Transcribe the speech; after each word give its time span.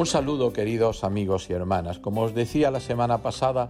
Un 0.00 0.06
saludo 0.06 0.50
queridos 0.50 1.04
amigos 1.04 1.50
y 1.50 1.52
hermanas. 1.52 1.98
Como 1.98 2.22
os 2.22 2.34
decía 2.34 2.70
la 2.70 2.80
semana 2.80 3.18
pasada, 3.18 3.68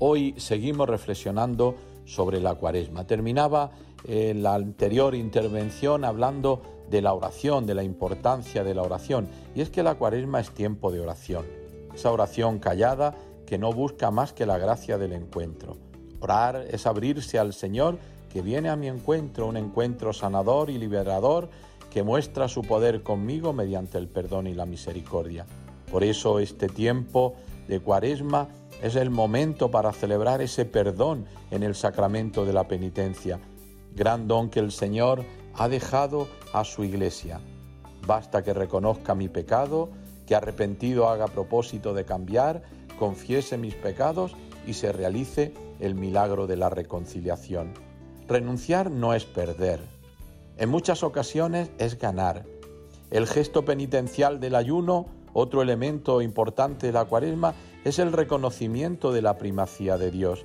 hoy 0.00 0.34
seguimos 0.36 0.88
reflexionando 0.88 1.76
sobre 2.04 2.40
la 2.40 2.56
cuaresma. 2.56 3.06
Terminaba 3.06 3.70
eh, 4.02 4.34
la 4.36 4.54
anterior 4.54 5.14
intervención 5.14 6.04
hablando 6.04 6.62
de 6.90 7.00
la 7.00 7.14
oración, 7.14 7.64
de 7.64 7.76
la 7.76 7.84
importancia 7.84 8.64
de 8.64 8.74
la 8.74 8.82
oración. 8.82 9.28
Y 9.54 9.60
es 9.60 9.70
que 9.70 9.84
la 9.84 9.94
cuaresma 9.94 10.40
es 10.40 10.50
tiempo 10.50 10.90
de 10.90 10.98
oración. 10.98 11.46
Esa 11.94 12.10
oración 12.10 12.58
callada 12.58 13.14
que 13.46 13.56
no 13.56 13.72
busca 13.72 14.10
más 14.10 14.32
que 14.32 14.46
la 14.46 14.58
gracia 14.58 14.98
del 14.98 15.12
encuentro. 15.12 15.76
Orar 16.18 16.66
es 16.72 16.88
abrirse 16.88 17.38
al 17.38 17.52
Señor 17.52 17.98
que 18.32 18.42
viene 18.42 18.68
a 18.68 18.74
mi 18.74 18.88
encuentro, 18.88 19.46
un 19.46 19.56
encuentro 19.56 20.12
sanador 20.12 20.70
y 20.70 20.78
liberador 20.78 21.48
que 21.88 22.02
muestra 22.02 22.48
su 22.48 22.62
poder 22.62 23.04
conmigo 23.04 23.52
mediante 23.52 23.96
el 23.96 24.08
perdón 24.08 24.48
y 24.48 24.54
la 24.54 24.66
misericordia. 24.66 25.46
Por 25.90 26.04
eso 26.04 26.38
este 26.38 26.68
tiempo 26.68 27.34
de 27.66 27.80
cuaresma 27.80 28.48
es 28.82 28.96
el 28.96 29.10
momento 29.10 29.70
para 29.70 29.92
celebrar 29.92 30.40
ese 30.40 30.64
perdón 30.64 31.26
en 31.50 31.62
el 31.62 31.74
sacramento 31.74 32.44
de 32.44 32.52
la 32.52 32.68
penitencia, 32.68 33.40
gran 33.94 34.28
don 34.28 34.50
que 34.50 34.60
el 34.60 34.70
Señor 34.70 35.24
ha 35.54 35.68
dejado 35.68 36.28
a 36.52 36.64
su 36.64 36.84
iglesia. 36.84 37.40
Basta 38.06 38.42
que 38.42 38.54
reconozca 38.54 39.14
mi 39.14 39.28
pecado, 39.28 39.90
que 40.26 40.34
arrepentido 40.34 41.08
haga 41.08 41.26
propósito 41.26 41.94
de 41.94 42.04
cambiar, 42.04 42.62
confiese 42.98 43.58
mis 43.58 43.74
pecados 43.74 44.36
y 44.66 44.74
se 44.74 44.92
realice 44.92 45.52
el 45.80 45.94
milagro 45.94 46.46
de 46.46 46.56
la 46.56 46.70
reconciliación. 46.70 47.74
Renunciar 48.28 48.90
no 48.90 49.14
es 49.14 49.24
perder. 49.24 49.80
En 50.58 50.68
muchas 50.68 51.02
ocasiones 51.02 51.70
es 51.78 51.98
ganar. 51.98 52.44
El 53.10 53.26
gesto 53.26 53.64
penitencial 53.64 54.38
del 54.38 54.54
ayuno 54.54 55.06
otro 55.32 55.62
elemento 55.62 56.22
importante 56.22 56.86
de 56.86 56.92
la 56.92 57.04
cuaresma 57.04 57.54
es 57.84 57.98
el 57.98 58.12
reconocimiento 58.12 59.12
de 59.12 59.22
la 59.22 59.38
primacía 59.38 59.98
de 59.98 60.10
Dios. 60.10 60.44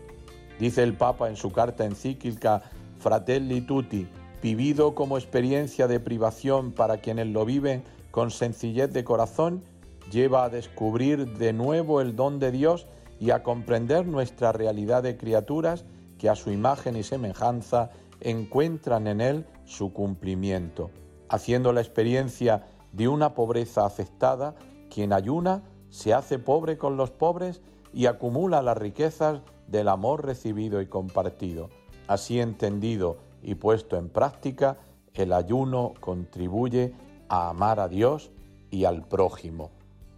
Dice 0.59 0.83
el 0.83 0.95
Papa 0.95 1.29
en 1.29 1.35
su 1.35 1.51
carta 1.51 1.85
encíclica 1.85 2.61
Fratelli 2.99 3.61
Tutti, 3.61 4.07
vivido 4.41 4.95
como 4.95 5.17
experiencia 5.17 5.87
de 5.87 5.99
privación 5.99 6.71
para 6.71 6.97
quienes 6.97 7.27
lo 7.27 7.45
viven 7.45 7.83
con 8.11 8.31
sencillez 8.31 8.91
de 8.93 9.03
corazón, 9.03 9.63
lleva 10.11 10.45
a 10.45 10.49
descubrir 10.49 11.37
de 11.37 11.53
nuevo 11.53 12.01
el 12.01 12.15
don 12.15 12.39
de 12.39 12.51
Dios 12.51 12.85
y 13.19 13.31
a 13.31 13.41
comprender 13.41 14.05
nuestra 14.05 14.51
realidad 14.51 15.01
de 15.01 15.17
criaturas 15.17 15.85
que 16.17 16.29
a 16.29 16.35
su 16.35 16.51
imagen 16.51 16.95
y 16.95 17.03
semejanza 17.03 17.91
encuentran 18.21 19.07
en 19.07 19.21
Él 19.21 19.45
su 19.65 19.93
cumplimiento, 19.93 20.91
haciendo 21.29 21.73
la 21.73 21.81
experiencia 21.81 22.65
de 22.91 23.07
una 23.07 23.33
pobreza 23.33 23.85
aceptada 23.85 24.55
quien 24.93 25.11
ayuna 25.11 25.63
se 25.89 26.13
hace 26.13 26.37
pobre 26.37 26.77
con 26.77 26.97
los 26.97 27.09
pobres 27.09 27.61
y 27.93 28.05
acumula 28.05 28.61
las 28.61 28.77
riquezas 28.77 29.41
del 29.67 29.87
amor 29.87 30.23
recibido 30.23 30.81
y 30.81 30.85
compartido. 30.85 31.69
Así 32.07 32.39
entendido 32.39 33.17
y 33.41 33.55
puesto 33.55 33.97
en 33.97 34.09
práctica, 34.09 34.77
el 35.15 35.33
ayuno 35.33 35.93
contribuye 35.99 36.93
a 37.27 37.49
amar 37.49 37.79
a 37.79 37.87
Dios 37.87 38.31
y 38.69 38.85
al 38.85 39.07
prójimo. 39.07 39.71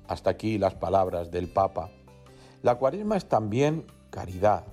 Hasta 0.07 0.31
aquí 0.31 0.57
las 0.57 0.75
palabras 0.75 1.31
del 1.31 1.47
Papa. 1.47 1.89
La 2.61 2.75
cuaresma 2.75 3.15
es 3.15 3.29
también 3.29 3.85
caridad. 4.09 4.65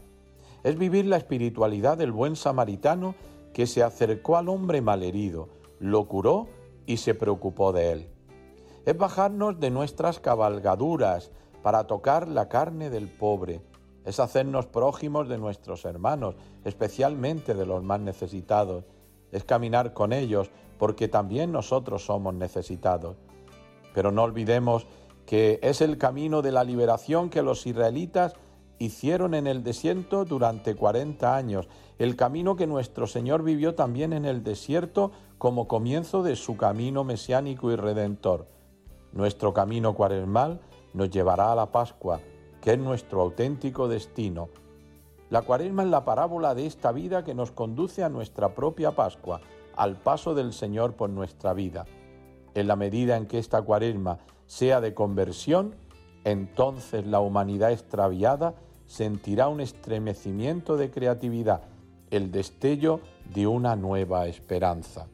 Es 0.65 0.77
vivir 0.77 1.07
la 1.07 1.17
espiritualidad 1.17 1.97
del 1.97 2.11
buen 2.11 2.35
samaritano 2.35 3.15
que 3.55 3.69
se 3.69 3.85
acercó 3.85 4.37
al 4.37 4.49
hombre 4.49 4.81
malherido, 4.81 5.49
lo 5.79 6.09
curó 6.09 6.49
y 6.87 6.97
se 6.97 7.15
preocupó 7.15 7.73
de 7.73 7.93
él 7.93 8.09
es 8.85 8.97
bajarnos 8.97 9.61
de 9.61 9.71
nuestras 9.71 10.19
cabalgaduras 10.19 11.31
para 11.63 11.87
tocar 11.87 12.29
la 12.29 12.49
carne 12.49 12.91
del 12.91 13.09
pobre, 13.09 13.63
es 14.05 14.19
hacernos 14.19 14.67
prójimos 14.67 15.29
de 15.29 15.39
nuestros 15.39 15.85
hermanos, 15.85 16.35
especialmente 16.65 17.55
de 17.55 17.67
los 17.67 17.83
más 17.83 18.01
necesitados, 18.01 18.85
es 19.31 19.45
caminar 19.45 19.93
con 19.93 20.13
ellos 20.13 20.51
porque 20.79 21.09
también 21.09 21.53
nosotros 21.53 22.05
somos 22.05 22.35
necesitados. 22.35 23.17
Pero 23.95 24.11
no 24.11 24.25
olvidemos 24.25 24.87
que 25.27 25.61
es 25.63 25.81
el 25.81 25.99
camino 25.99 26.43
de 26.43 26.53
la 26.53 26.65
liberación 26.65 27.31
que 27.31 27.43
los 27.43 27.67
israelitas 27.67 28.35
hicieron 28.79 29.35
en 29.35 29.47
el 29.47 29.63
desierto 29.63 30.25
durante 30.25 30.75
40 30.75 31.37
años, 31.37 31.69
el 31.99 32.17
camino 32.17 32.57
que 32.57 32.67
nuestro 32.67 33.07
Señor 33.07 33.45
vivió 33.45 33.77
también 33.77 34.13
en 34.13 34.25
el 34.25 34.43
desierto 34.43 35.13
como 35.39 35.69
comienzo 35.69 36.25
de 36.25 36.35
su 36.35 36.57
camino 36.57 37.05
mesiánico 37.05 37.71
y 37.71 37.77
redentor. 37.77 38.49
Nuestro 39.13 39.53
camino 39.53 39.95
cuaresmal 39.95 40.61
nos 40.95 41.11
llevará 41.11 41.53
a 41.53 41.55
la 41.55 41.71
Pascua, 41.71 42.21
que 42.63 42.73
es 42.73 42.79
nuestro 42.79 43.21
auténtico 43.21 43.87
destino. 43.87 44.49
La 45.29 45.43
cuaresma 45.43 45.83
es 45.83 45.91
la 45.91 46.05
parábola 46.05 46.55
de 46.55 46.67
esta 46.67 46.93
vida 46.93 47.23
que 47.23 47.35
nos 47.35 47.51
conduce 47.51 48.03
a 48.03 48.09
nuestra 48.09 48.55
propia 48.55 48.93
Pascua, 48.93 49.41
al 49.77 49.97
paso 49.97 50.35
del 50.35 50.53
Señor 50.53 50.95
por 50.95 51.11
nuestra 51.11 51.53
vida. 51.53 51.85
En 52.55 52.67
la 52.67 52.77
medida 52.77 53.17
en 53.17 53.27
que 53.27 53.39
esta 53.39 53.63
cuaresma 53.63 54.19
sea 54.47 54.81
de 54.81 54.95
conversión, 54.95 55.75
entonces 56.25 57.07
la 57.07 57.21
humanidad 57.21 57.73
extraviada 57.73 58.55
sentirá 58.87 59.49
un 59.49 59.61
estremecimiento 59.61 60.77
de 60.77 60.91
creatividad, 60.91 61.63
el 62.11 62.31
destello 62.31 63.01
de 63.35 63.47
una 63.47 63.77
nueva 63.77 64.27
esperanza. 64.27 65.07